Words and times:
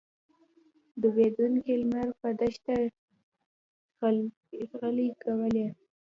ډوبېدونکی 1.01 1.73
لمر 1.81 2.07
پر 2.19 2.31
دښته 2.39 2.75
شغلې 4.71 5.07
کولې. 5.23 5.67